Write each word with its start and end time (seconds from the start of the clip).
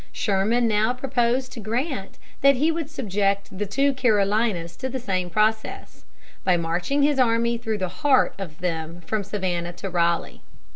Sherman 0.11 0.67
now 0.67 0.93
proposed 0.93 1.51
to 1.51 1.59
Grant 1.59 2.17
that 2.41 2.55
he 2.55 2.71
would 2.71 2.89
subject 2.89 3.55
the 3.55 3.67
two 3.67 3.93
Carolinas 3.93 4.75
to 4.77 4.89
the 4.89 4.97
same 4.99 5.29
process, 5.29 6.05
by 6.43 6.57
marching 6.57 7.03
his 7.03 7.19
army 7.19 7.55
through 7.59 7.77
the 7.77 7.87
heart 8.01 8.33
of 8.39 8.61
them 8.61 9.01
from 9.01 9.23
Savannah 9.23 9.73
to 9.73 9.91
Raleigh. 9.91 10.41